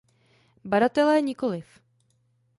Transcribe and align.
Badatelé 0.71 1.21
nikoliv. 1.21 1.79